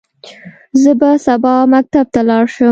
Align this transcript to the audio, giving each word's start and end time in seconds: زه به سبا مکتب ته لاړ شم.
زه 0.81 0.91
به 0.99 1.09
سبا 1.25 1.53
مکتب 1.73 2.05
ته 2.13 2.21
لاړ 2.29 2.45
شم. 2.53 2.69